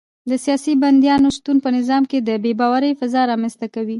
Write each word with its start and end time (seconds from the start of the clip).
د 0.29 0.31
سیاسي 0.45 0.73
بندیانو 0.83 1.27
شتون 1.37 1.57
په 1.65 1.69
نظام 1.77 2.03
کې 2.09 2.17
د 2.27 2.29
بې 2.43 2.51
باورۍ 2.59 2.91
فضا 2.99 3.21
رامنځته 3.31 3.67
کوي. 3.73 3.89